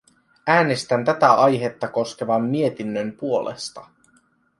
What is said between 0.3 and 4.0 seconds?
Äänestän tätä aihetta koskevan mietinnön puolesta.